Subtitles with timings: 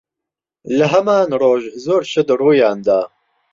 [0.77, 2.99] لە هەمان ڕۆژ، زۆر شت ڕوویان دا.